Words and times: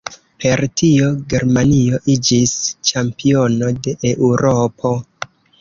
Per 0.43 0.61
tio 0.81 1.09
Germanio 1.33 1.99
iĝis 2.15 2.55
ĉampiono 2.91 3.71
de 3.85 3.97
Eŭropo. 4.15 4.97